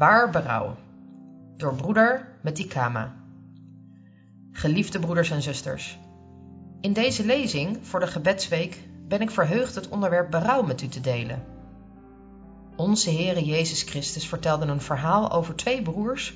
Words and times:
Waar 0.00 0.30
berouw? 0.30 0.76
Door 1.56 1.74
broeder 1.74 2.28
Metikama. 2.40 3.14
Geliefde 4.52 4.98
broeders 4.98 5.30
en 5.30 5.42
zusters, 5.42 5.98
in 6.80 6.92
deze 6.92 7.24
lezing 7.24 7.78
voor 7.82 8.00
de 8.00 8.06
gebedsweek 8.06 8.78
ben 9.08 9.20
ik 9.20 9.30
verheugd 9.30 9.74
het 9.74 9.88
onderwerp 9.88 10.30
berouw 10.30 10.62
met 10.62 10.82
u 10.82 10.88
te 10.88 11.00
delen. 11.00 11.44
Onze 12.76 13.10
Heere 13.10 13.44
Jezus 13.44 13.82
Christus 13.82 14.28
vertelde 14.28 14.66
een 14.66 14.80
verhaal 14.80 15.32
over 15.32 15.54
twee 15.54 15.82
broers 15.82 16.34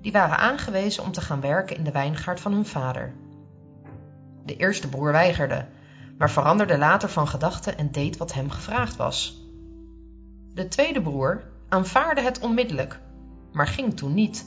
die 0.00 0.12
waren 0.12 0.38
aangewezen 0.38 1.04
om 1.04 1.12
te 1.12 1.20
gaan 1.20 1.40
werken 1.40 1.76
in 1.76 1.84
de 1.84 1.92
wijngaard 1.92 2.40
van 2.40 2.52
hun 2.52 2.66
vader. 2.66 3.12
De 4.44 4.56
eerste 4.56 4.88
broer 4.88 5.12
weigerde, 5.12 5.66
maar 6.18 6.30
veranderde 6.30 6.78
later 6.78 7.08
van 7.08 7.28
gedachten 7.28 7.78
en 7.78 7.90
deed 7.90 8.16
wat 8.16 8.32
hem 8.32 8.50
gevraagd 8.50 8.96
was. 8.96 9.42
De 10.54 10.68
tweede 10.68 11.02
broer 11.02 11.42
aanvaardde 11.68 12.22
het 12.22 12.40
onmiddellijk, 12.40 13.04
maar 13.56 13.66
ging 13.66 13.96
toen 13.96 14.14
niet. 14.14 14.46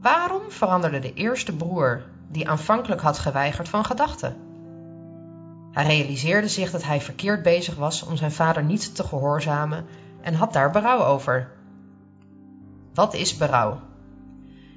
Waarom 0.00 0.42
veranderde 0.48 0.98
de 0.98 1.14
eerste 1.14 1.56
broer, 1.56 2.02
die 2.28 2.48
aanvankelijk 2.48 3.00
had 3.00 3.18
geweigerd, 3.18 3.68
van 3.68 3.84
gedachten? 3.84 4.36
Hij 5.72 5.86
realiseerde 5.86 6.48
zich 6.48 6.70
dat 6.70 6.82
hij 6.82 7.00
verkeerd 7.00 7.42
bezig 7.42 7.74
was 7.74 8.02
om 8.02 8.16
zijn 8.16 8.32
vader 8.32 8.64
niet 8.64 8.94
te 8.94 9.02
gehoorzamen 9.02 9.86
en 10.20 10.34
had 10.34 10.52
daar 10.52 10.70
berouw 10.70 11.04
over. 11.04 11.52
Wat 12.94 13.14
is 13.14 13.36
berouw? 13.36 13.80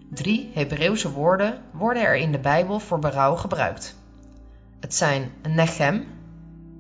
Drie 0.10 0.52
Hebreeuwse 0.54 1.12
woorden 1.12 1.62
worden 1.72 2.04
er 2.04 2.16
in 2.16 2.32
de 2.32 2.40
Bijbel 2.40 2.80
voor 2.80 3.00
berouw 3.00 3.36
gebruikt. 3.36 3.96
Het 4.80 4.96
zijn 4.96 5.32
nechem, 5.48 6.06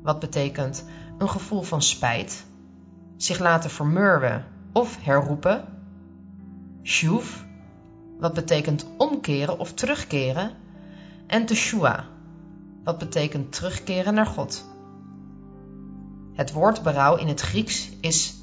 wat 0.03 0.19
betekent 0.19 0.85
een 1.17 1.29
gevoel 1.29 1.61
van 1.61 1.81
spijt, 1.81 2.45
zich 3.17 3.39
laten 3.39 3.69
vermurwen 3.69 4.45
of 4.71 4.97
herroepen. 5.01 5.78
Shuv, 6.89 7.43
wat 8.19 8.33
betekent 8.33 8.85
omkeren 8.97 9.59
of 9.59 9.73
terugkeren. 9.73 10.51
En 11.27 11.45
teshua, 11.45 12.05
wat 12.83 12.97
betekent 12.97 13.51
terugkeren 13.51 14.13
naar 14.13 14.25
God. 14.25 14.65
Het 16.33 16.51
woord 16.51 16.83
berouw 16.83 17.15
in 17.15 17.27
het 17.27 17.41
Grieks 17.41 17.89
is 18.01 18.35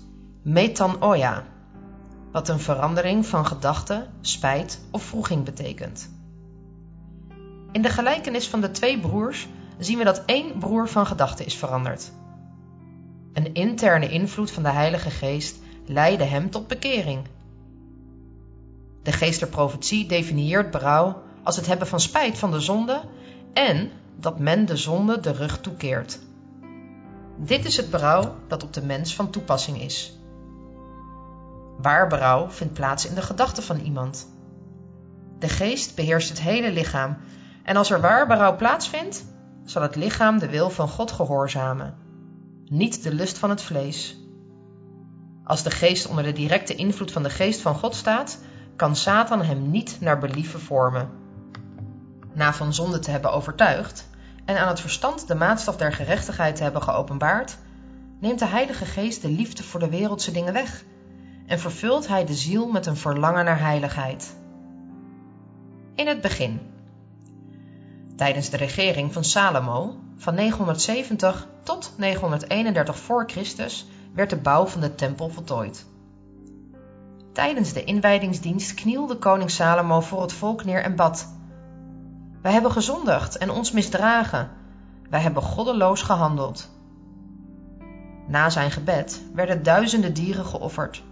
metanoia, 0.42 1.44
wat 2.32 2.48
een 2.48 2.60
verandering 2.60 3.26
van 3.26 3.46
gedachte, 3.46 4.06
spijt 4.20 4.80
of 4.90 5.10
wroeging 5.10 5.44
betekent. 5.44 6.10
In 7.72 7.82
de 7.82 7.90
gelijkenis 7.90 8.48
van 8.48 8.60
de 8.60 8.70
twee 8.70 9.00
broers 9.00 9.46
zien 9.78 9.98
we 9.98 10.04
dat 10.04 10.22
één 10.26 10.58
broer 10.58 10.88
van 10.88 11.06
gedachte 11.06 11.44
is 11.44 11.54
veranderd. 11.54 12.12
Een 13.32 13.54
interne 13.54 14.08
invloed 14.08 14.50
van 14.50 14.62
de 14.62 14.70
Heilige 14.70 15.10
Geest 15.10 15.56
leidde 15.86 16.24
hem 16.24 16.50
tot 16.50 16.66
bekering. 16.66 17.26
De 19.06 19.12
geest 19.12 19.40
der 19.40 19.48
profetie 19.48 20.06
definieert 20.06 20.70
berouw 20.70 21.22
als 21.42 21.56
het 21.56 21.66
hebben 21.66 21.86
van 21.86 22.00
spijt 22.00 22.38
van 22.38 22.50
de 22.50 22.60
zonde 22.60 23.02
en 23.52 23.90
dat 24.16 24.38
men 24.38 24.66
de 24.66 24.76
zonde 24.76 25.20
de 25.20 25.30
rug 25.30 25.60
toekeert. 25.60 26.18
Dit 27.36 27.64
is 27.64 27.76
het 27.76 27.90
berouw 27.90 28.34
dat 28.48 28.62
op 28.62 28.72
de 28.72 28.82
mens 28.82 29.14
van 29.14 29.30
toepassing 29.30 29.80
is. 29.80 30.18
Waar 31.78 32.06
berouw 32.06 32.50
vindt 32.50 32.72
plaats 32.72 33.06
in 33.06 33.14
de 33.14 33.22
gedachten 33.22 33.62
van 33.62 33.78
iemand. 33.78 34.28
De 35.38 35.48
geest 35.48 35.94
beheerst 35.94 36.28
het 36.28 36.40
hele 36.40 36.72
lichaam 36.72 37.16
en 37.62 37.76
als 37.76 37.90
er 37.90 38.00
waar 38.00 38.26
berouw 38.26 38.56
plaatsvindt, 38.56 39.24
zal 39.64 39.82
het 39.82 39.96
lichaam 39.96 40.38
de 40.38 40.48
wil 40.48 40.70
van 40.70 40.88
God 40.88 41.12
gehoorzamen, 41.12 41.94
niet 42.64 43.02
de 43.02 43.14
lust 43.14 43.38
van 43.38 43.50
het 43.50 43.62
vlees. 43.62 44.16
Als 45.44 45.62
de 45.62 45.70
geest 45.70 46.06
onder 46.06 46.24
de 46.24 46.32
directe 46.32 46.74
invloed 46.74 47.12
van 47.12 47.22
de 47.22 47.30
geest 47.30 47.60
van 47.60 47.74
God 47.74 47.94
staat, 47.94 48.38
kan 48.76 48.96
Satan 48.96 49.42
hem 49.42 49.70
niet 49.70 50.00
naar 50.00 50.18
believen 50.18 50.60
vormen. 50.60 51.10
Na 52.32 52.52
van 52.52 52.74
zonde 52.74 52.98
te 52.98 53.10
hebben 53.10 53.32
overtuigd 53.32 54.08
en 54.44 54.60
aan 54.60 54.68
het 54.68 54.80
verstand 54.80 55.28
de 55.28 55.34
maatstaf 55.34 55.76
der 55.76 55.92
gerechtigheid 55.92 56.56
te 56.56 56.62
hebben 56.62 56.82
geopenbaard, 56.82 57.58
neemt 58.20 58.38
de 58.38 58.46
Heilige 58.46 58.84
Geest 58.84 59.22
de 59.22 59.28
liefde 59.28 59.62
voor 59.62 59.80
de 59.80 59.88
wereldse 59.88 60.32
dingen 60.32 60.52
weg 60.52 60.84
en 61.46 61.58
vervult 61.58 62.08
hij 62.08 62.24
de 62.24 62.34
ziel 62.34 62.66
met 62.66 62.86
een 62.86 62.96
verlangen 62.96 63.44
naar 63.44 63.60
heiligheid. 63.60 64.36
In 65.94 66.06
het 66.06 66.20
begin. 66.20 66.60
Tijdens 68.16 68.50
de 68.50 68.56
regering 68.56 69.12
van 69.12 69.24
Salomo 69.24 69.94
van 70.16 70.34
970 70.34 71.48
tot 71.62 71.92
931 71.96 72.98
voor 72.98 73.24
Christus 73.26 73.86
werd 74.14 74.30
de 74.30 74.36
bouw 74.36 74.66
van 74.66 74.80
de 74.80 74.94
tempel 74.94 75.28
voltooid. 75.28 75.86
Tijdens 77.36 77.72
de 77.72 77.84
inwijdingsdienst 77.84 78.74
knielde 78.74 79.16
koning 79.16 79.50
Salomo 79.50 80.00
voor 80.00 80.22
het 80.22 80.32
volk 80.32 80.64
neer 80.64 80.82
en 80.82 80.96
bad: 80.96 81.28
Wij 82.42 82.52
hebben 82.52 82.72
gezondigd 82.72 83.36
en 83.36 83.50
ons 83.50 83.72
misdragen. 83.72 84.50
Wij 85.10 85.20
hebben 85.20 85.42
goddeloos 85.42 86.02
gehandeld. 86.02 86.70
Na 88.26 88.50
zijn 88.50 88.70
gebed 88.70 89.22
werden 89.34 89.62
duizenden 89.62 90.14
dieren 90.14 90.44
geofferd. 90.44 91.02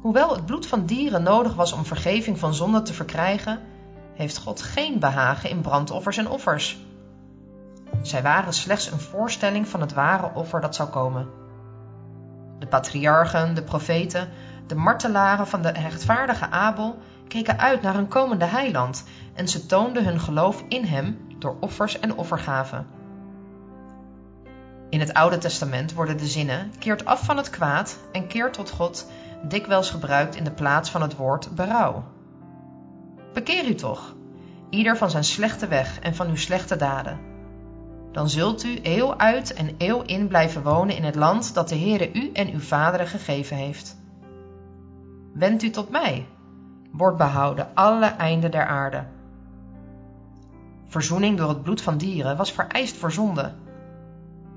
Hoewel 0.00 0.34
het 0.34 0.46
bloed 0.46 0.66
van 0.66 0.86
dieren 0.86 1.22
nodig 1.22 1.54
was 1.54 1.72
om 1.72 1.84
vergeving 1.84 2.38
van 2.38 2.54
zonde 2.54 2.82
te 2.82 2.92
verkrijgen, 2.92 3.60
heeft 4.14 4.38
God 4.38 4.62
geen 4.62 4.98
behagen 4.98 5.50
in 5.50 5.60
brandoffers 5.60 6.16
en 6.16 6.28
offers. 6.28 6.78
Zij 8.02 8.22
waren 8.22 8.52
slechts 8.52 8.90
een 8.90 9.00
voorstelling 9.00 9.68
van 9.68 9.80
het 9.80 9.92
ware 9.92 10.30
offer 10.34 10.60
dat 10.60 10.74
zou 10.74 10.88
komen. 10.88 11.28
De 12.58 12.66
patriarchen, 12.66 13.54
de 13.54 13.62
profeten, 13.62 14.28
de 14.70 14.76
martelaren 14.76 15.46
van 15.46 15.62
de 15.62 15.68
rechtvaardige 15.68 16.50
Abel 16.50 16.98
keken 17.28 17.58
uit 17.58 17.82
naar 17.82 17.94
een 17.94 18.08
komende 18.08 18.44
heiland 18.44 19.04
en 19.34 19.48
ze 19.48 19.66
toonden 19.66 20.04
hun 20.04 20.20
geloof 20.20 20.64
in 20.68 20.84
hem 20.84 21.18
door 21.38 21.56
offers 21.60 21.98
en 21.98 22.16
offergaven. 22.16 22.86
In 24.90 25.00
het 25.00 25.14
Oude 25.14 25.38
Testament 25.38 25.92
worden 25.92 26.16
de 26.16 26.26
zinnen 26.26 26.72
keert 26.78 27.04
af 27.04 27.24
van 27.24 27.36
het 27.36 27.50
kwaad 27.50 27.98
en 28.12 28.26
keert 28.26 28.52
tot 28.52 28.70
God 28.70 29.06
dikwijls 29.42 29.90
gebruikt 29.90 30.36
in 30.36 30.44
de 30.44 30.52
plaats 30.52 30.90
van 30.90 31.02
het 31.02 31.16
woord 31.16 31.54
berouw. 31.54 32.04
Bekeer 33.32 33.68
u 33.68 33.74
toch, 33.74 34.14
ieder 34.68 34.96
van 34.96 35.10
zijn 35.10 35.24
slechte 35.24 35.66
weg 35.66 36.00
en 36.00 36.14
van 36.14 36.28
uw 36.28 36.36
slechte 36.36 36.76
daden. 36.76 37.18
Dan 38.12 38.28
zult 38.28 38.64
u 38.64 38.78
eeuw 38.82 39.16
uit 39.16 39.52
en 39.52 39.74
eeuw 39.78 40.02
in 40.02 40.28
blijven 40.28 40.62
wonen 40.62 40.96
in 40.96 41.04
het 41.04 41.14
land 41.14 41.54
dat 41.54 41.68
de 41.68 41.78
Heere 41.78 42.12
u 42.12 42.30
en 42.32 42.52
uw 42.52 42.60
vaderen 42.60 43.06
gegeven 43.06 43.56
heeft. 43.56 43.98
Wend 45.40 45.62
u 45.62 45.70
tot 45.70 45.90
mij, 45.90 46.26
wordt 46.92 47.16
behouden 47.16 47.68
alle 47.74 48.06
einden 48.06 48.50
der 48.50 48.66
aarde. 48.66 49.04
Verzoening 50.86 51.38
door 51.38 51.48
het 51.48 51.62
bloed 51.62 51.82
van 51.82 51.98
dieren 51.98 52.36
was 52.36 52.52
vereist 52.52 52.96
voor 52.96 53.12
zonde. 53.12 53.52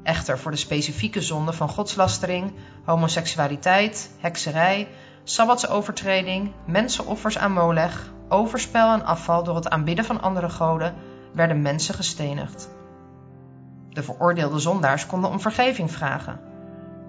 Echter 0.03 0.39
voor 0.39 0.51
de 0.51 0.57
specifieke 0.57 1.21
zonde 1.21 1.53
van 1.53 1.69
godslastering, 1.69 2.53
homoseksualiteit, 2.83 4.11
hekserij, 4.19 4.87
sabbatsovertreding, 5.23 6.51
mensenoffers 6.65 7.37
aan 7.37 7.51
Molech, 7.51 8.11
overspel 8.29 8.93
en 8.93 9.05
afval 9.05 9.43
door 9.43 9.55
het 9.55 9.69
aanbidden 9.69 10.05
van 10.05 10.21
andere 10.21 10.49
goden 10.49 10.95
werden 11.33 11.61
mensen 11.61 11.95
gestenigd. 11.95 12.69
De 13.89 14.03
veroordeelde 14.03 14.59
zondaars 14.59 15.05
konden 15.05 15.29
om 15.29 15.39
vergeving 15.39 15.91
vragen, 15.91 16.39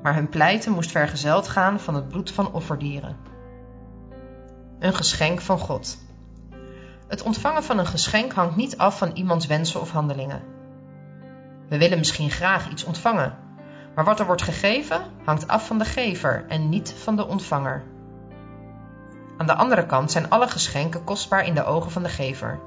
maar 0.02 0.14
hun 0.14 0.28
pleiten 0.28 0.72
moest 0.72 0.90
vergezeld 0.90 1.48
gaan 1.48 1.80
van 1.80 1.94
het 1.94 2.08
bloed 2.08 2.30
van 2.30 2.52
offerdieren. 2.52 3.32
Een 4.84 4.94
geschenk 4.94 5.40
van 5.40 5.58
God. 5.58 5.98
Het 7.08 7.22
ontvangen 7.22 7.64
van 7.64 7.78
een 7.78 7.86
geschenk 7.86 8.32
hangt 8.32 8.56
niet 8.56 8.78
af 8.78 8.98
van 8.98 9.10
iemands 9.14 9.46
wensen 9.46 9.80
of 9.80 9.90
handelingen. 9.90 10.42
We 11.68 11.78
willen 11.78 11.98
misschien 11.98 12.30
graag 12.30 12.70
iets 12.70 12.84
ontvangen, 12.84 13.38
maar 13.94 14.04
wat 14.04 14.20
er 14.20 14.26
wordt 14.26 14.42
gegeven 14.42 15.00
hangt 15.24 15.48
af 15.48 15.66
van 15.66 15.78
de 15.78 15.84
gever 15.84 16.44
en 16.48 16.68
niet 16.68 16.94
van 16.96 17.16
de 17.16 17.26
ontvanger. 17.26 17.82
Aan 19.36 19.46
de 19.46 19.54
andere 19.54 19.86
kant 19.86 20.10
zijn 20.10 20.30
alle 20.30 20.48
geschenken 20.48 21.04
kostbaar 21.04 21.46
in 21.46 21.54
de 21.54 21.64
ogen 21.64 21.90
van 21.90 22.02
de 22.02 22.08
gever. 22.08 22.60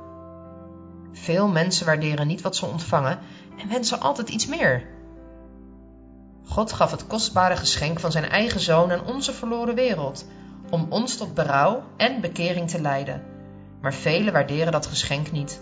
Veel 1.11 1.47
mensen 1.47 1.85
waarderen 1.85 2.27
niet 2.27 2.41
wat 2.41 2.55
ze 2.55 2.65
ontvangen 2.65 3.19
en 3.57 3.69
wensen 3.69 3.99
altijd 3.99 4.29
iets 4.29 4.47
meer. 4.47 4.87
God 6.45 6.73
gaf 6.73 6.91
het 6.91 7.07
kostbare 7.07 7.55
geschenk 7.55 7.99
van 7.99 8.11
zijn 8.11 8.29
eigen 8.29 8.59
zoon 8.59 8.91
aan 8.91 9.05
onze 9.05 9.33
verloren 9.33 9.75
wereld, 9.75 10.25
om 10.69 10.87
ons 10.89 11.17
tot 11.17 11.33
berouw 11.33 11.83
en 11.97 12.21
bekering 12.21 12.69
te 12.69 12.81
leiden, 12.81 13.23
maar 13.81 13.93
velen 13.93 14.33
waarderen 14.33 14.71
dat 14.71 14.85
geschenk 14.85 15.31
niet. 15.31 15.61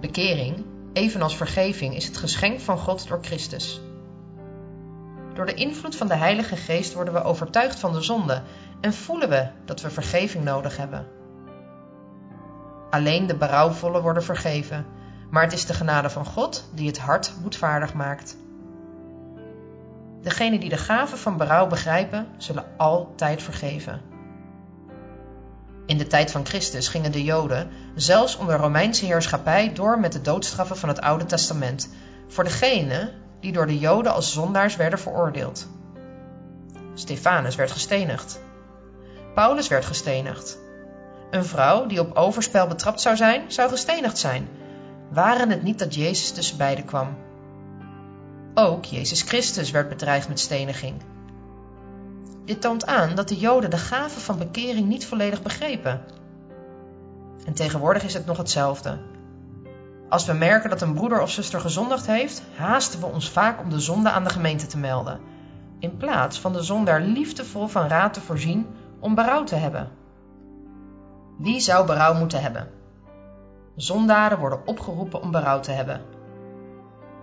Bekering, 0.00 0.64
evenals 0.92 1.36
vergeving, 1.36 1.94
is 1.94 2.06
het 2.06 2.16
geschenk 2.16 2.60
van 2.60 2.78
God 2.78 3.08
door 3.08 3.18
Christus. 3.22 3.80
Door 5.34 5.46
de 5.46 5.54
invloed 5.54 5.96
van 5.96 6.08
de 6.08 6.14
Heilige 6.16 6.56
Geest 6.56 6.94
worden 6.94 7.14
we 7.14 7.22
overtuigd 7.22 7.80
van 7.80 7.92
de 7.92 8.02
zonde 8.02 8.42
en 8.80 8.92
voelen 8.92 9.28
we 9.28 9.48
dat 9.64 9.80
we 9.80 9.90
vergeving 9.90 10.44
nodig 10.44 10.76
hebben. 10.76 11.06
Alleen 12.90 13.26
de 13.26 13.36
berouwvolle 13.36 14.00
worden 14.00 14.22
vergeven, 14.22 14.86
maar 15.30 15.42
het 15.42 15.52
is 15.52 15.66
de 15.66 15.74
genade 15.74 16.10
van 16.10 16.24
God 16.24 16.68
die 16.74 16.86
het 16.86 16.98
hart 16.98 17.32
boetvaardig 17.42 17.94
maakt. 17.94 18.36
Degenen 20.24 20.60
die 20.60 20.68
de 20.68 20.76
gave 20.76 21.16
van 21.16 21.36
berouw 21.36 21.66
begrijpen, 21.66 22.26
zullen 22.36 22.64
altijd 22.76 23.42
vergeven. 23.42 24.00
In 25.86 25.98
de 25.98 26.06
tijd 26.06 26.30
van 26.30 26.46
Christus 26.46 26.88
gingen 26.88 27.12
de 27.12 27.24
Joden, 27.24 27.70
zelfs 27.94 28.36
onder 28.36 28.56
Romeinse 28.56 29.04
heerschappij, 29.04 29.72
door 29.72 30.00
met 30.00 30.12
de 30.12 30.20
doodstraffen 30.20 30.76
van 30.76 30.88
het 30.88 31.00
Oude 31.00 31.24
Testament 31.24 31.88
voor 32.28 32.44
degenen 32.44 33.10
die 33.40 33.52
door 33.52 33.66
de 33.66 33.78
Joden 33.78 34.12
als 34.12 34.32
zondaars 34.32 34.76
werden 34.76 34.98
veroordeeld. 34.98 35.68
Stefanus 36.94 37.54
werd 37.54 37.70
gestenigd. 37.70 38.40
Paulus 39.34 39.68
werd 39.68 39.84
gestenigd. 39.84 40.58
Een 41.30 41.44
vrouw 41.44 41.86
die 41.86 42.00
op 42.00 42.16
overspel 42.16 42.66
betrapt 42.66 43.00
zou 43.00 43.16
zijn, 43.16 43.52
zou 43.52 43.70
gestenigd 43.70 44.18
zijn, 44.18 44.48
waren 45.10 45.50
het 45.50 45.62
niet 45.62 45.78
dat 45.78 45.94
Jezus 45.94 46.30
tussen 46.30 46.56
beiden 46.56 46.84
kwam. 46.84 47.16
Ook 48.54 48.84
Jezus 48.84 49.22
Christus 49.22 49.70
werd 49.70 49.88
bedreigd 49.88 50.28
met 50.28 50.40
steniging. 50.40 51.02
Dit 52.44 52.60
toont 52.60 52.86
aan 52.86 53.14
dat 53.14 53.28
de 53.28 53.36
Joden 53.36 53.70
de 53.70 53.78
gave 53.78 54.20
van 54.20 54.38
bekering 54.38 54.88
niet 54.88 55.06
volledig 55.06 55.42
begrepen. 55.42 56.00
En 57.44 57.54
tegenwoordig 57.54 58.04
is 58.04 58.14
het 58.14 58.26
nog 58.26 58.36
hetzelfde. 58.36 58.98
Als 60.08 60.26
we 60.26 60.32
merken 60.32 60.70
dat 60.70 60.82
een 60.82 60.94
broeder 60.94 61.20
of 61.20 61.30
zuster 61.30 61.60
gezondigd 61.60 62.06
heeft, 62.06 62.42
haasten 62.56 63.00
we 63.00 63.06
ons 63.06 63.30
vaak 63.30 63.60
om 63.60 63.70
de 63.70 63.80
zonde 63.80 64.10
aan 64.10 64.24
de 64.24 64.30
gemeente 64.30 64.66
te 64.66 64.78
melden, 64.78 65.20
in 65.78 65.96
plaats 65.96 66.40
van 66.40 66.52
de 66.52 66.62
zondaar 66.62 67.00
liefdevol 67.00 67.66
van 67.66 67.88
raad 67.88 68.14
te 68.14 68.20
voorzien 68.20 68.66
om 69.00 69.14
berouw 69.14 69.44
te 69.44 69.54
hebben. 69.54 69.90
Wie 71.38 71.60
zou 71.60 71.86
berouw 71.86 72.14
moeten 72.14 72.42
hebben? 72.42 72.68
Zondaren 73.76 74.38
worden 74.38 74.66
opgeroepen 74.66 75.22
om 75.22 75.30
berouw 75.30 75.60
te 75.60 75.70
hebben. 75.70 76.13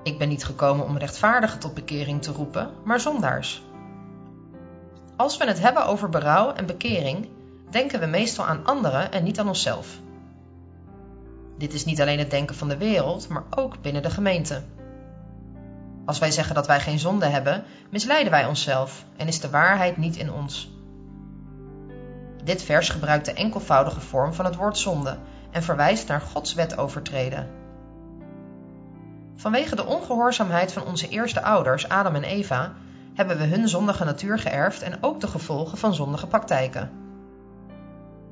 Ik 0.03 0.18
ben 0.18 0.30
niet 0.30 0.44
gekomen 0.44 0.86
om 0.86 0.98
rechtvaardigen 0.98 1.59
tot 1.59 1.74
bekering 1.74 2.21
te 2.21 2.31
roepen, 2.31 2.69
maar 2.83 3.00
zondaars. 3.00 3.63
Als 5.15 5.38
we 5.38 5.45
het 5.45 5.59
hebben 5.59 5.86
over 5.86 6.09
berouw 6.09 6.53
en 6.53 6.65
bekering, 6.65 7.30
denken 7.69 8.00
we 8.00 8.06
meestal 8.06 8.45
aan 8.45 8.65
anderen 8.65 9.12
en 9.12 9.24
niet 9.24 9.39
aan 9.39 9.48
onszelf. 9.48 10.00
Dit 11.57 11.74
is 11.74 11.86
niet 11.86 12.01
alleen 12.01 12.19
het 12.19 12.31
denken 12.31 12.56
van 12.56 12.69
de 12.69 12.77
wereld, 12.77 13.27
maar 13.27 13.44
ook 13.50 13.81
binnen 13.81 14.01
de 14.01 14.09
gemeente. 14.09 14.63
Als 16.06 16.19
wij 16.19 16.31
zeggen 16.31 16.56
dat 16.56 16.68
wij 16.68 16.80
geen 16.80 17.00
zonde 17.00 17.25
hebben, 17.25 17.63
misleiden 17.89 18.31
wij 18.31 18.45
onszelf 18.45 19.06
en 19.18 19.27
is 19.27 19.39
de 19.39 19.50
waarheid 19.50 19.98
niet 19.98 20.15
in 20.15 20.31
ons. 20.31 20.71
Dit 22.44 22.63
vers 22.63 22.89
gebruikt 22.89 23.25
de 23.25 23.33
enkelvoudige 23.33 24.00
vorm 24.00 24.33
van 24.33 24.45
het 24.45 24.56
woord 24.56 24.77
zonde 24.77 25.18
en 25.51 25.63
verwijst 25.63 26.07
naar 26.07 26.21
Gods 26.21 26.53
wet 26.53 26.77
overtreden. 26.77 27.61
Vanwege 29.41 29.75
de 29.75 29.85
ongehoorzaamheid 29.85 30.73
van 30.73 30.83
onze 30.85 31.07
eerste 31.07 31.43
ouders, 31.43 31.89
Adam 31.89 32.15
en 32.15 32.23
Eva, 32.23 32.73
hebben 33.13 33.38
we 33.38 33.43
hun 33.43 33.69
zondige 33.69 34.03
natuur 34.03 34.39
geërfd 34.39 34.81
en 34.81 34.97
ook 35.03 35.19
de 35.19 35.27
gevolgen 35.27 35.77
van 35.77 35.93
zondige 35.93 36.27
praktijken. 36.27 36.91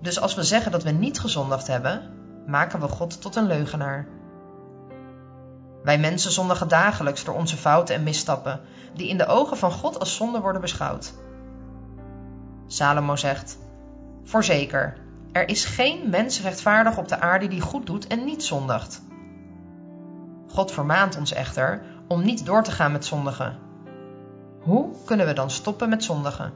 Dus 0.01 0.19
als 0.19 0.35
we 0.35 0.43
zeggen 0.43 0.71
dat 0.71 0.83
we 0.83 0.91
niet 0.91 1.19
gezondigd 1.19 1.67
hebben, 1.67 2.13
maken 2.45 2.79
we 2.79 2.87
God 2.87 3.21
tot 3.21 3.35
een 3.35 3.47
leugenaar. 3.47 4.07
Wij 5.83 5.99
mensen 5.99 6.31
zondigen 6.31 6.67
dagelijks 6.67 7.23
door 7.23 7.35
onze 7.35 7.57
fouten 7.57 7.95
en 7.95 8.03
misstappen, 8.03 8.59
die 8.93 9.09
in 9.09 9.17
de 9.17 9.27
ogen 9.27 9.57
van 9.57 9.71
God 9.71 9.99
als 9.99 10.15
zonde 10.15 10.39
worden 10.39 10.61
beschouwd. 10.61 11.13
Salomo 12.67 13.15
zegt: 13.15 13.57
Voorzeker, 14.23 14.97
er 15.31 15.47
is 15.49 15.65
geen 15.65 16.09
mens 16.09 16.41
rechtvaardig 16.41 16.97
op 16.97 17.07
de 17.07 17.19
aarde 17.19 17.47
die 17.47 17.61
goed 17.61 17.85
doet 17.85 18.07
en 18.07 18.25
niet 18.25 18.43
zondigt. 18.43 19.07
God 20.59 20.71
vermaant 20.71 21.17
ons 21.17 21.33
echter 21.33 21.81
om 22.07 22.23
niet 22.23 22.45
door 22.45 22.63
te 22.63 22.71
gaan 22.71 22.91
met 22.91 23.05
zondigen. 23.05 23.57
Hoe 24.59 24.89
kunnen 25.05 25.25
we 25.25 25.33
dan 25.33 25.49
stoppen 25.49 25.89
met 25.89 26.03
zondigen? 26.03 26.53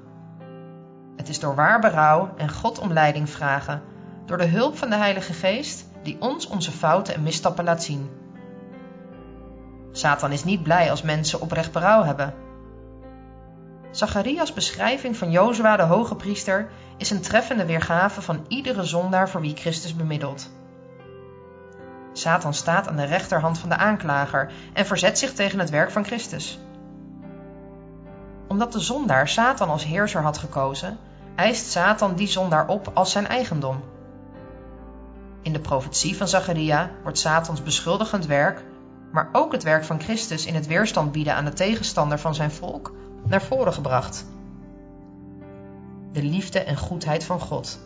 Het 1.16 1.30
is 1.30 1.40
door 1.40 1.56
waar 1.56 1.80
berouw 1.80 2.34
en 2.38 2.52
God 2.52 2.80
om 2.80 2.94
leiding 2.94 3.30
vragen, 3.30 3.82
door 4.26 4.38
de 4.38 4.46
hulp 4.46 4.78
van 4.78 4.90
de 4.90 4.96
Heilige 4.96 5.34
Geest 5.34 5.86
die 6.02 6.18
ons 6.20 6.48
onze 6.48 6.72
fouten 6.72 7.14
en 7.14 7.24
misstappen 7.24 7.64
laat 7.64 7.84
zien. 7.84 8.10
Satan 9.92 10.32
is 10.32 10.44
niet 10.44 10.64
blij 10.64 10.90
als 10.90 11.02
mensen 11.02 11.42
oprecht 11.42 11.72
berouw 11.72 12.04
hebben. 12.04 12.34
Zacharias' 13.92 14.54
beschrijving 14.54 15.18
van 15.18 15.32
Jozua 15.32 15.78
de 15.78 15.84
hoge 15.84 16.16
priester 16.16 16.70
is 16.98 17.10
een 17.10 17.22
treffende 17.22 17.66
weergave 17.66 18.22
van 18.22 18.46
iedere 18.48 18.84
zondaar 18.84 19.30
voor 19.30 19.42
wie 19.42 19.56
Christus 19.56 19.96
bemiddelt. 19.96 20.50
Satan 22.14 22.54
staat 22.54 22.88
aan 22.88 22.96
de 22.96 23.04
rechterhand 23.04 23.58
van 23.58 23.70
de 23.70 23.78
aanklager 23.78 24.52
en 24.74 24.86
verzet 24.86 25.20
zich 25.20 25.34
tegen 25.34 25.60
het 25.60 25.70
werk 25.70 25.92
van 25.92 26.06
Christus. 26.06 26.60
Omdat 28.48 28.72
de 28.72 28.80
zondaar 28.80 29.28
Satan 29.28 29.70
als 29.70 29.84
heerser 29.84 30.22
had 30.22 30.38
gekozen, 30.38 30.98
eist 31.36 31.72
Satan 31.72 32.16
die 32.16 32.28
zondaar 32.28 32.68
op 32.68 32.92
als 32.94 33.12
zijn 33.12 33.28
eigendom. 33.28 33.84
In 35.42 35.54
de 35.54 35.60
profetie 35.60 36.18
van 36.18 36.28
Zacharia 36.28 36.92
wordt 37.02 37.18
Satans 37.18 37.64
beschuldigend 37.64 38.26
werk, 38.26 38.64
maar 39.12 39.30
ook 39.32 39.52
het 39.52 39.64
werk 39.64 39.84
van 39.84 40.02
Christus 40.02 40.46
in 40.46 40.56
het 40.56 40.68
weerstand 40.68 41.12
bieden 41.12 41.36
aan 41.36 41.46
de 41.46 41.54
tegenstander 41.54 42.20
van 42.20 42.36
zijn 42.36 42.52
volk, 42.52 42.94
naar 43.24 43.42
voren 43.42 43.74
gebracht. 43.74 44.26
De 46.12 46.24
liefde 46.24 46.60
en 46.60 46.78
goedheid 46.78 47.24
van 47.24 47.40
God. 47.40 47.80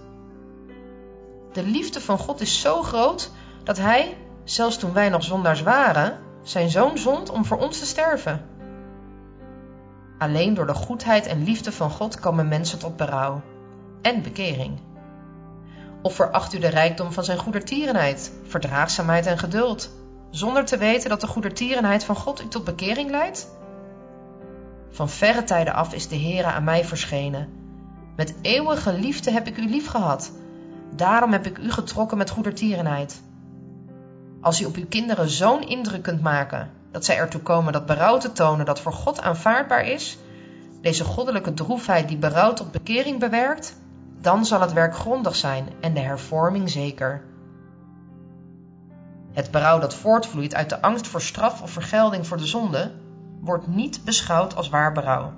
De 1.52 1.64
liefde 1.64 2.02
van 2.02 2.18
God 2.18 2.42
is 2.42 2.62
zo 2.62 2.84
groot 2.84 3.32
dat 3.68 3.78
Hij, 3.78 4.18
zelfs 4.44 4.78
toen 4.78 4.94
wij 4.94 5.10
nog 5.10 5.24
zondaars 5.24 5.62
waren, 5.62 6.18
zijn 6.42 6.70
zoon 6.70 6.98
zond 6.98 7.30
om 7.30 7.46
voor 7.46 7.58
ons 7.58 7.80
te 7.80 7.86
sterven. 7.86 8.46
Alleen 10.18 10.54
door 10.54 10.66
de 10.66 10.74
goedheid 10.74 11.26
en 11.26 11.44
liefde 11.44 11.72
van 11.72 11.90
God 11.90 12.20
komen 12.20 12.48
mensen 12.48 12.80
tot 12.80 12.98
berouw 12.98 13.42
en 14.02 14.22
bekering. 14.22 14.80
Of 16.02 16.16
veracht 16.16 16.54
u 16.54 16.60
de 16.60 16.68
rijkdom 16.68 17.12
van 17.12 17.24
zijn 17.24 17.38
goedertierenheid, 17.38 18.32
verdraagzaamheid 18.44 19.26
en 19.26 19.38
geduld, 19.38 19.90
zonder 20.30 20.66
te 20.66 20.78
weten 20.78 21.10
dat 21.10 21.22
de 21.22 21.28
goedertierenheid 21.28 22.04
van 22.04 22.16
God 22.16 22.42
u 22.42 22.48
tot 22.48 22.64
bekering 22.64 23.10
leidt? 23.10 23.48
Van 24.90 25.10
verre 25.10 25.44
tijden 25.44 25.74
af 25.74 25.94
is 25.94 26.08
de 26.08 26.20
Heere 26.20 26.48
aan 26.48 26.64
mij 26.64 26.86
verschenen. 26.86 27.50
Met 28.16 28.36
eeuwige 28.42 28.94
liefde 28.94 29.32
heb 29.32 29.48
ik 29.48 29.58
u 29.58 29.70
lief 29.70 29.88
gehad. 29.88 30.32
Daarom 30.96 31.32
heb 31.32 31.46
ik 31.46 31.58
u 31.58 31.72
getrokken 31.72 32.18
met 32.18 32.30
goedertierenheid. 32.30 33.26
Als 34.42 34.62
u 34.62 34.66
op 34.66 34.76
uw 34.76 34.88
kinderen 34.88 35.30
zo'n 35.30 35.68
indruk 35.68 36.04
kunt 36.04 36.22
maken 36.22 36.72
dat 36.92 37.06
zij 37.06 37.18
ertoe 37.18 37.42
komen 37.42 37.74
dat 37.74 37.86
berouw 37.86 38.18
te 38.18 38.32
tonen 38.32 38.66
dat 38.66 38.80
voor 38.80 38.94
God 38.94 39.22
aanvaardbaar 39.22 39.86
is, 39.86 40.18
deze 40.82 41.04
goddelijke 41.04 41.54
droefheid 41.54 42.08
die 42.08 42.18
berouw 42.18 42.54
tot 42.54 42.72
bekering 42.72 43.20
bewerkt, 43.20 43.76
dan 44.22 44.46
zal 44.46 44.62
het 44.62 44.74
werk 44.74 44.96
grondig 44.96 45.36
zijn 45.36 45.68
en 45.82 45.94
de 45.94 46.00
hervorming 46.00 46.70
zeker. 46.70 47.24
Het 49.32 49.52
berouw 49.52 49.80
dat 49.80 49.96
voortvloeit 49.96 50.56
uit 50.56 50.70
de 50.70 50.82
angst 50.82 51.08
voor 51.08 51.22
straf 51.22 51.62
of 51.62 51.72
vergelding 51.72 52.28
voor 52.28 52.38
de 52.38 52.46
zonde, 52.46 52.92
wordt 53.40 53.68
niet 53.68 54.04
beschouwd 54.04 54.56
als 54.56 54.70
waar 54.70 54.92
berouw. 54.92 55.34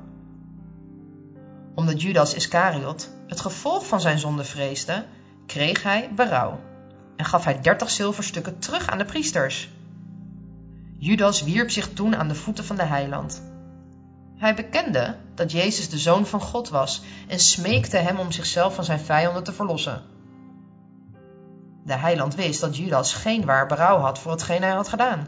Omdat 1.76 2.02
Judas 2.02 2.34
Iscariot 2.34 3.10
het 3.28 3.40
gevolg 3.40 3.88
van 3.88 4.02
zijn 4.02 4.20
zonde 4.20 4.44
vreesde, 4.44 5.06
kreeg 5.46 5.84
hij 5.84 6.12
berouw 6.16 6.60
en 7.20 7.26
gaf 7.26 7.44
hij 7.44 7.62
dertig 7.62 7.90
zilverstukken 7.90 8.60
terug 8.60 8.88
aan 8.88 8.98
de 8.98 9.06
priesters. 9.06 9.70
Judas 10.98 11.44
wierp 11.44 11.72
zich 11.72 11.94
toen 11.94 12.16
aan 12.16 12.28
de 12.28 12.36
voeten 12.36 12.66
van 12.66 12.76
de 12.76 12.84
heiland. 12.84 13.42
Hij 14.38 14.56
bekende 14.56 15.16
dat 15.36 15.52
Jezus 15.52 15.90
de 15.90 15.98
Zoon 15.98 16.26
van 16.26 16.42
God 16.42 16.70
was 16.70 17.02
en 17.28 17.40
smeekte 17.40 17.98
hem 17.98 18.20
om 18.20 18.32
zichzelf 18.32 18.76
van 18.76 18.84
zijn 18.84 19.00
vijanden 19.00 19.44
te 19.44 19.54
verlossen. 19.54 20.02
De 21.84 21.94
heiland 21.94 22.36
wist 22.36 22.62
dat 22.62 22.78
Judas 22.78 23.14
geen 23.14 23.46
waar 23.46 23.68
berouw 23.68 23.98
had 23.98 24.20
voor 24.20 24.32
hetgeen 24.32 24.62
hij 24.62 24.72
had 24.72 24.88
gedaan. 24.88 25.28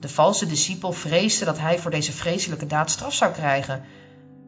De 0.00 0.08
valse 0.08 0.46
discipel 0.46 0.92
vreesde 0.92 1.44
dat 1.44 1.58
hij 1.58 1.78
voor 1.78 1.90
deze 1.90 2.12
vreselijke 2.12 2.66
daad 2.66 2.90
straf 2.90 3.14
zou 3.14 3.32
krijgen, 3.32 3.84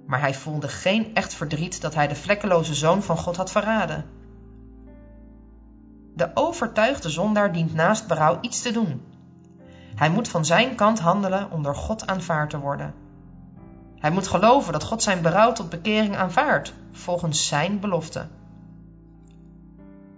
maar 0.07 0.21
hij 0.21 0.35
voelde 0.35 0.69
geen 0.69 1.15
echt 1.15 1.35
verdriet 1.35 1.81
dat 1.81 1.95
hij 1.95 2.09
de 2.09 2.17
vlekkeloze 2.17 2.75
zoon 2.75 3.03
van 3.03 3.19
God 3.19 3.37
had 3.37 3.51
verraden. 3.51 4.25
De 6.17 6.31
overtuigde 6.35 7.11
zondaar 7.11 7.53
dient 7.53 7.75
naast 7.75 8.07
berouw 8.07 8.39
iets 8.41 8.63
te 8.63 8.73
doen. 8.73 9.03
Hij 9.95 10.11
moet 10.11 10.29
van 10.29 10.45
zijn 10.45 10.75
kant 10.75 10.99
handelen 10.99 11.51
om 11.51 11.63
door 11.63 11.75
God 11.75 12.07
aanvaard 12.07 12.51
te 12.51 12.59
worden. 12.59 12.95
Hij 13.99 14.11
moet 14.11 14.29
geloven 14.29 14.73
dat 14.73 14.85
God 14.85 15.03
zijn 15.03 15.23
berouw 15.23 15.53
tot 15.53 15.71
bekering 15.71 16.17
aanvaardt, 16.17 16.73
volgens 16.93 17.47
zijn 17.47 17.81
belofte. 17.81 18.27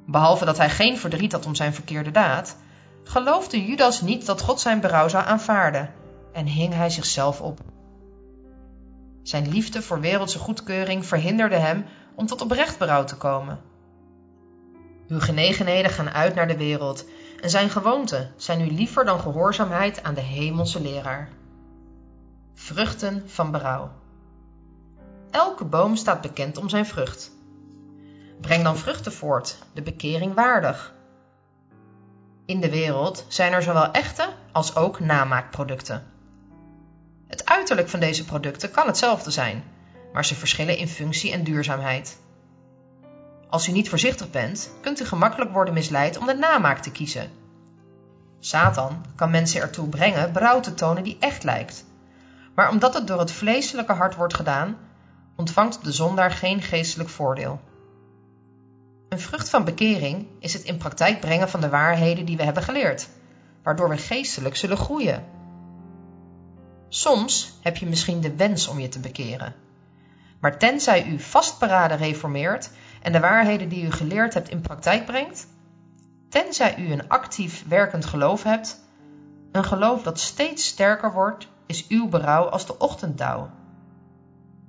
Behalve 0.06 0.44
dat 0.44 0.56
hij 0.56 0.70
geen 0.70 0.98
verdriet 0.98 1.32
had 1.32 1.46
om 1.46 1.54
zijn 1.54 1.74
verkeerde 1.74 2.10
daad, 2.10 2.56
geloofde 3.04 3.64
Judas 3.64 4.00
niet 4.00 4.26
dat 4.26 4.40
God 4.40 4.60
zijn 4.60 4.80
berouw 4.80 5.08
zou 5.08 5.24
aanvaarden 5.24 5.92
en 6.32 6.46
hing 6.46 6.74
hij 6.74 6.90
zichzelf 6.90 7.40
op. 7.40 7.60
Zijn 9.22 9.48
liefde 9.48 9.82
voor 9.82 10.00
wereldse 10.00 10.38
goedkeuring 10.38 11.06
verhinderde 11.06 11.56
hem 11.56 11.84
om 12.14 12.26
tot 12.26 12.42
oprecht 12.42 12.78
berouw 12.78 13.04
te 13.04 13.16
komen. 13.16 13.60
Uw 15.08 15.20
genegenheden 15.20 15.90
gaan 15.90 16.10
uit 16.10 16.34
naar 16.34 16.48
de 16.48 16.56
wereld 16.56 17.04
en 17.40 17.50
zijn 17.50 17.70
gewoonten 17.70 18.32
zijn 18.36 18.60
u 18.60 18.70
liever 18.70 19.04
dan 19.04 19.20
gehoorzaamheid 19.20 20.02
aan 20.02 20.14
de 20.14 20.20
hemelse 20.20 20.80
leraar. 20.80 21.28
Vruchten 22.54 23.22
van 23.26 23.50
berouw. 23.50 23.90
Elke 25.30 25.64
boom 25.64 25.96
staat 25.96 26.20
bekend 26.20 26.56
om 26.56 26.68
zijn 26.68 26.86
vrucht. 26.86 27.30
Breng 28.40 28.62
dan 28.62 28.76
vruchten 28.76 29.12
voort, 29.12 29.58
de 29.72 29.82
bekering 29.82 30.34
waardig. 30.34 30.94
In 32.46 32.60
de 32.60 32.70
wereld 32.70 33.24
zijn 33.28 33.52
er 33.52 33.62
zowel 33.62 33.90
echte 33.90 34.28
als 34.52 34.76
ook 34.76 35.00
namaakproducten. 35.00 36.06
Het 37.26 37.44
uiterlijk 37.44 37.88
van 37.88 38.00
deze 38.00 38.24
producten 38.24 38.70
kan 38.70 38.86
hetzelfde 38.86 39.30
zijn, 39.30 39.64
maar 40.12 40.24
ze 40.24 40.34
verschillen 40.34 40.76
in 40.76 40.88
functie 40.88 41.32
en 41.32 41.44
duurzaamheid. 41.44 42.18
Als 43.50 43.68
u 43.68 43.72
niet 43.72 43.88
voorzichtig 43.88 44.30
bent, 44.30 44.70
kunt 44.80 45.00
u 45.00 45.04
gemakkelijk 45.04 45.52
worden 45.52 45.74
misleid 45.74 46.18
om 46.18 46.26
de 46.26 46.34
namaak 46.34 46.78
te 46.78 46.90
kiezen. 46.90 47.30
Satan 48.40 49.04
kan 49.16 49.30
mensen 49.30 49.60
ertoe 49.60 49.88
brengen 49.88 50.32
berouw 50.32 50.60
te 50.60 50.74
tonen 50.74 51.04
die 51.04 51.16
echt 51.20 51.44
lijkt. 51.44 51.84
Maar 52.54 52.70
omdat 52.70 52.94
het 52.94 53.06
door 53.06 53.18
het 53.18 53.32
vleeselijke 53.32 53.92
hart 53.92 54.14
wordt 54.14 54.34
gedaan, 54.34 54.76
ontvangt 55.36 55.84
de 55.84 55.92
zondaar 55.92 56.30
geen 56.30 56.62
geestelijk 56.62 57.08
voordeel. 57.08 57.60
Een 59.08 59.20
vrucht 59.20 59.48
van 59.48 59.64
bekering 59.64 60.26
is 60.40 60.52
het 60.52 60.62
in 60.62 60.76
praktijk 60.76 61.20
brengen 61.20 61.48
van 61.48 61.60
de 61.60 61.68
waarheden 61.68 62.24
die 62.24 62.36
we 62.36 62.42
hebben 62.42 62.62
geleerd, 62.62 63.08
waardoor 63.62 63.88
we 63.88 63.96
geestelijk 63.96 64.56
zullen 64.56 64.76
groeien. 64.76 65.24
Soms 66.88 67.58
heb 67.62 67.76
je 67.76 67.86
misschien 67.86 68.20
de 68.20 68.36
wens 68.36 68.68
om 68.68 68.78
je 68.78 68.88
te 68.88 69.00
bekeren. 69.00 69.54
Maar 70.40 70.58
tenzij 70.58 71.06
u 71.06 71.20
vastberaden 71.20 71.96
reformeert 71.96 72.70
en 73.02 73.12
de 73.12 73.20
waarheden 73.20 73.68
die 73.68 73.84
u 73.84 73.90
geleerd 73.90 74.34
hebt 74.34 74.48
in 74.48 74.60
praktijk 74.60 75.06
brengt, 75.06 75.46
tenzij 76.28 76.78
u 76.78 76.92
een 76.92 77.08
actief 77.08 77.68
werkend 77.68 78.04
geloof 78.04 78.42
hebt, 78.42 78.80
een 79.52 79.64
geloof 79.64 80.02
dat 80.02 80.20
steeds 80.20 80.66
sterker 80.66 81.12
wordt, 81.12 81.48
is 81.66 81.86
uw 81.88 82.08
berouw 82.08 82.44
als 82.44 82.66
de 82.66 82.78
ochtenddauw. 82.78 83.50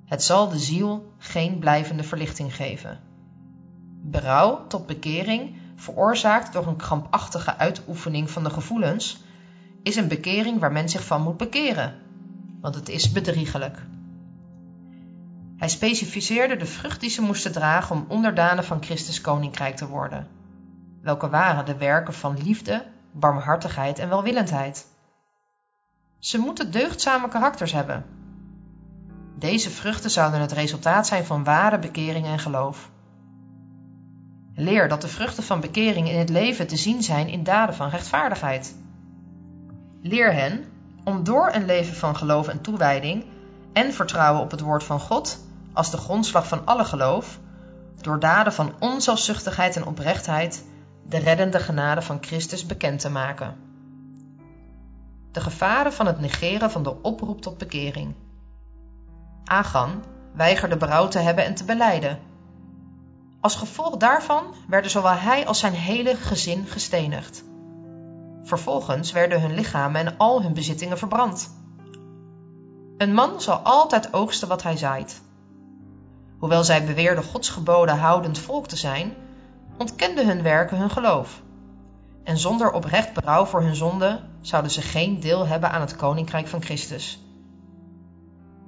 Het 0.05 0.24
zal 0.24 0.50
de 0.50 0.59
ziel 0.59 1.13
geen 1.17 1.59
blijvende 1.59 2.03
verlichting 2.03 2.55
geven. 2.55 3.00
Berouw 4.01 4.67
tot 4.67 4.86
bekering, 4.86 5.55
veroorzaakt 5.75 6.53
door 6.53 6.67
een 6.67 6.75
krampachtige 6.75 7.57
uitoefening 7.57 8.29
van 8.29 8.43
de 8.43 8.50
gevoelens, 8.50 9.24
is 9.83 9.95
een 9.95 10.07
bekering 10.07 10.59
waar 10.59 10.71
men 10.71 10.89
zich 10.89 11.05
van 11.05 11.21
moet 11.21 11.38
bekeren, 11.38 11.93
want 12.62 12.75
het 12.75 12.89
is 12.89 13.12
bedriegelijk. 13.12 13.77
Hij 15.59 15.69
specificeerde 15.69 16.55
de 16.55 16.65
vrucht 16.65 16.99
die 16.99 17.09
ze 17.09 17.21
moesten 17.21 17.51
dragen 17.51 17.95
om 17.95 18.05
onderdanen 18.07 18.63
van 18.63 18.83
Christus 18.83 19.21
koninkrijk 19.21 19.75
te 19.75 19.87
worden. 19.87 20.27
Welke 21.01 21.29
waren 21.29 21.65
de 21.65 21.77
werken 21.77 22.13
van 22.13 22.43
liefde, 22.43 22.85
barmhartigheid 23.11 23.99
en 23.99 24.09
welwillendheid. 24.09 24.87
Ze 26.19 26.37
moeten 26.37 26.71
deugdzame 26.71 27.27
karakters 27.27 27.71
hebben. 27.71 28.05
Deze 29.35 29.69
vruchten 29.69 30.09
zouden 30.09 30.39
het 30.39 30.51
resultaat 30.51 31.07
zijn 31.07 31.25
van 31.25 31.43
ware 31.43 31.79
bekering 31.79 32.25
en 32.25 32.39
geloof. 32.39 32.89
Leer 34.55 34.87
dat 34.87 35.01
de 35.01 35.07
vruchten 35.07 35.43
van 35.43 35.59
bekering 35.59 36.09
in 36.09 36.19
het 36.19 36.29
leven 36.29 36.67
te 36.67 36.77
zien 36.77 37.03
zijn 37.03 37.27
in 37.27 37.43
daden 37.43 37.75
van 37.75 37.89
rechtvaardigheid. 37.89 38.75
Leer 40.01 40.33
hen 40.33 40.65
om 41.03 41.23
door 41.23 41.53
een 41.53 41.65
leven 41.65 41.95
van 41.95 42.15
geloof 42.15 42.47
en 42.47 42.61
toewijding 42.61 43.25
en 43.73 43.93
vertrouwen 43.93 44.41
op 44.41 44.51
het 44.51 44.61
woord 44.61 44.83
van 44.83 44.99
God 44.99 45.47
als 45.79 45.91
de 45.91 45.98
grondslag 45.98 46.48
van 46.48 46.65
alle 46.65 46.86
geloof, 46.86 47.39
door 48.01 48.19
daden 48.19 48.53
van 48.53 48.74
onzelfzuchtigheid 48.79 49.75
en 49.75 49.86
oprechtheid 49.86 50.65
de 51.07 51.17
reddende 51.17 51.59
genade 51.59 52.01
van 52.01 52.17
Christus 52.21 52.65
bekend 52.65 53.00
te 53.00 53.09
maken. 53.09 53.55
De 55.31 55.39
gevaren 55.39 55.93
van 55.93 56.05
het 56.05 56.19
negeren 56.19 56.71
van 56.71 56.83
de 56.83 57.01
oproep 57.01 57.41
tot 57.41 57.57
bekering. 57.57 58.15
Agan 59.43 60.03
weigerde 60.33 60.77
berouw 60.77 61.07
te 61.07 61.19
hebben 61.19 61.45
en 61.45 61.55
te 61.55 61.63
beleiden. 61.63 62.19
Als 63.41 63.55
gevolg 63.55 63.98
daarvan 63.98 64.53
werden 64.67 64.91
zowel 64.91 65.15
hij 65.15 65.48
als 65.48 65.59
zijn 65.59 65.74
hele 65.74 66.15
gezin 66.15 66.65
gestenigd. 66.65 67.43
Vervolgens 68.43 69.12
werden 69.12 69.41
hun 69.41 69.53
lichamen 69.53 70.05
en 70.05 70.17
al 70.17 70.41
hun 70.41 70.53
bezittingen 70.53 70.98
verbrand. 70.98 71.50
Een 72.98 73.13
man 73.13 73.41
zal 73.41 73.57
altijd 73.57 74.13
oogsten 74.13 74.48
wat 74.48 74.63
hij 74.63 74.77
zaait. 74.77 75.27
Hoewel 76.39 76.63
zij 76.63 76.86
beweerden 76.86 77.24
Gods 77.24 77.50
geboden 77.50 77.98
houdend 77.98 78.39
volk 78.39 78.67
te 78.67 78.75
zijn, 78.75 79.13
ontkenden 79.77 80.27
hun 80.27 80.41
werken 80.41 80.77
hun 80.77 80.89
geloof. 80.89 81.41
En 82.24 82.38
zonder 82.38 82.72
oprecht 82.72 83.13
berouw 83.13 83.46
voor 83.46 83.62
hun 83.62 83.75
zonde 83.75 84.19
zouden 84.41 84.72
ze 84.72 84.81
geen 84.81 85.19
deel 85.19 85.48
hebben 85.48 85.72
aan 85.72 85.81
het 85.81 85.96
koninkrijk 85.96 86.48
van 86.48 86.62
Christus. 86.62 87.19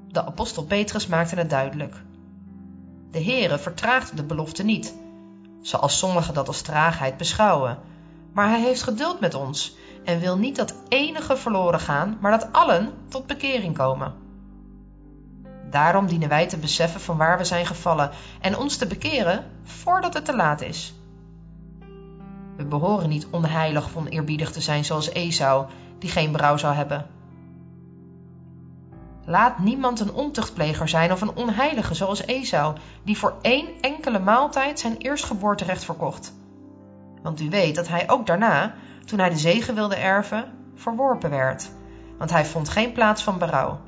De 0.08 0.26
apostel 0.26 0.64
Petrus 0.64 1.08
maakte 1.08 1.36
het 1.36 1.50
duidelijk. 1.50 1.96
De 3.12 3.24
Heere 3.24 3.58
vertraagt 3.58 4.18
de 4.18 4.24
belofte 4.24 4.64
niet, 4.64 4.96
zoals 5.62 5.98
sommigen 5.98 6.34
dat 6.34 6.48
als 6.48 6.62
traagheid 6.62 7.18
beschouwen, 7.18 7.78
maar 8.34 8.50
hij 8.50 8.62
heeft 8.62 8.84
geduld 8.84 9.20
met 9.20 9.34
ons 9.34 9.76
en 10.04 10.20
wil 10.20 10.38
niet 10.38 10.56
dat 10.56 10.76
enige 10.88 11.38
verloren 11.38 11.80
gaan, 11.80 12.18
maar 12.22 12.32
dat 12.32 12.48
allen 12.52 12.94
tot 13.08 13.28
bekering 13.28 13.78
komen. 13.78 14.21
Daarom 15.72 16.08
dienen 16.08 16.30
wij 16.30 16.48
te 16.48 16.58
beseffen 16.58 17.02
van 17.02 17.18
waar 17.18 17.38
we 17.38 17.44
zijn 17.44 17.66
gevallen 17.66 18.12
en 18.42 18.58
ons 18.58 18.78
te 18.78 18.88
bekeren 18.88 19.46
voordat 19.64 20.14
het 20.14 20.26
te 20.26 20.36
laat 20.36 20.62
is. 20.62 20.94
We 22.58 22.66
behoren 22.66 23.10
niet 23.10 23.28
onheilig 23.30 23.86
of 23.86 23.96
oneerbiedig 23.96 24.52
te 24.52 24.62
zijn 24.62 24.86
zoals 24.86 25.10
Esau, 25.10 25.66
die 26.00 26.10
geen 26.10 26.32
brouw 26.32 26.58
zou 26.58 26.74
hebben. 26.74 27.06
Laat 29.26 29.60
niemand 29.60 30.00
een 30.00 30.14
ontuchtpleger 30.14 30.90
zijn 30.90 31.12
of 31.12 31.22
een 31.22 31.36
onheilige 31.36 31.94
zoals 31.94 32.26
Esau, 32.26 32.76
die 33.04 33.18
voor 33.18 33.34
één 33.42 33.68
enkele 33.82 34.20
maaltijd 34.20 34.80
zijn 34.80 34.98
eerstgeboorterecht 34.98 35.86
verkocht. 35.86 36.34
Want 37.22 37.42
u 37.42 37.50
weet 37.50 37.76
dat 37.76 37.88
hij 37.88 38.10
ook 38.10 38.26
daarna, 38.26 38.74
toen 39.06 39.20
hij 39.20 39.30
de 39.30 39.38
zegen 39.38 39.76
wilde 39.76 39.96
erven, 39.96 40.52
verworpen 40.76 41.30
werd, 41.30 41.72
want 42.18 42.30
hij 42.30 42.46
vond 42.46 42.70
geen 42.70 42.92
plaats 42.92 43.24
van 43.24 43.38
berouw 43.38 43.80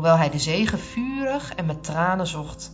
hoewel 0.00 0.18
hij 0.18 0.30
de 0.30 0.38
zegen 0.38 0.78
vurig 0.78 1.54
en 1.54 1.66
met 1.66 1.84
tranen 1.84 2.26
zocht. 2.26 2.72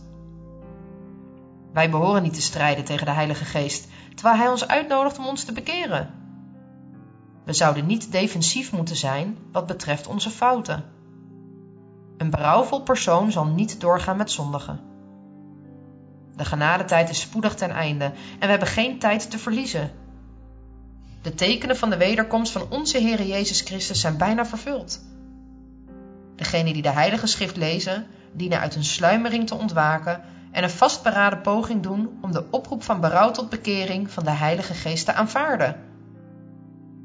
Wij 1.73 1.89
behoren 1.89 2.23
niet 2.23 2.33
te 2.33 2.41
strijden 2.41 2.83
tegen 2.83 3.05
de 3.05 3.11
Heilige 3.11 3.45
Geest, 3.45 3.87
terwijl 4.15 4.37
Hij 4.37 4.47
ons 4.47 4.67
uitnodigt 4.67 5.17
om 5.17 5.25
ons 5.25 5.43
te 5.43 5.51
bekeren. 5.51 6.13
We 7.45 7.53
zouden 7.53 7.85
niet 7.85 8.11
defensief 8.11 8.71
moeten 8.71 8.95
zijn 8.95 9.37
wat 9.51 9.65
betreft 9.65 10.07
onze 10.07 10.29
fouten. 10.29 10.83
Een 12.17 12.29
berouwvol 12.29 12.81
persoon 12.81 13.31
zal 13.31 13.45
niet 13.45 13.81
doorgaan 13.81 14.17
met 14.17 14.31
zondigen. 14.31 14.79
De 16.35 16.45
genadetijd 16.45 17.09
is 17.09 17.19
spoedig 17.19 17.55
ten 17.55 17.71
einde 17.71 18.05
en 18.05 18.39
we 18.39 18.47
hebben 18.47 18.67
geen 18.67 18.99
tijd 18.99 19.31
te 19.31 19.37
verliezen. 19.37 19.91
De 21.21 21.33
tekenen 21.35 21.77
van 21.77 21.89
de 21.89 21.97
wederkomst 21.97 22.51
van 22.51 22.69
onze 22.69 22.97
Heer 22.97 23.23
Jezus 23.23 23.61
Christus 23.61 24.01
zijn 24.01 24.17
bijna 24.17 24.45
vervuld. 24.45 25.15
Degenen 26.37 26.73
die 26.73 26.81
de 26.81 26.91
Heilige 26.91 27.27
Schrift 27.27 27.57
lezen, 27.57 28.07
dienen 28.31 28.59
uit 28.59 28.73
hun 28.73 28.83
sluimering 28.83 29.47
te 29.47 29.55
ontwaken 29.55 30.21
en 30.51 30.63
een 30.63 30.69
vastberaden 30.69 31.41
poging 31.41 31.83
doen 31.83 32.19
om 32.21 32.31
de 32.31 32.45
oproep 32.51 32.83
van 32.83 32.99
berouw 32.99 33.31
tot 33.31 33.49
bekering 33.49 34.11
van 34.11 34.23
de 34.23 34.31
Heilige 34.31 34.73
Geest 34.73 35.05
te 35.05 35.13
aanvaarden. 35.13 35.75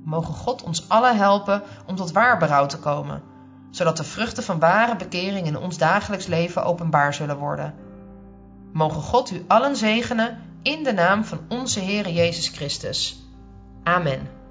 Mogen 0.05 0.35
God 0.35 0.63
ons 0.63 0.89
allen 0.89 1.17
helpen 1.17 1.63
om 1.87 1.97
tot 1.97 2.13
waar 2.13 2.39
berouw 2.39 2.67
te 2.67 2.79
komen, 2.79 3.23
zodat 3.71 3.97
de 3.97 4.05
vruchten 4.05 4.43
van 4.43 4.59
ware 4.59 4.97
bekering 4.97 5.47
in 5.47 5.59
ons 5.59 5.79
dagelijks 5.79 6.27
leven 6.27 6.65
openbaar 6.65 7.15
zullen 7.15 7.39
worden. 7.39 7.75
Mogen 8.73 9.03
God 9.03 9.31
u 9.31 9.45
allen 9.49 9.77
zegenen 9.77 10.39
in 10.63 10.85
de 10.85 10.93
naam 10.93 11.25
van 11.25 11.41
onze 11.49 11.81
Heer 11.81 12.09
Jezus 12.09 12.49
Christus. 12.49 13.23
Amen. 13.83 14.42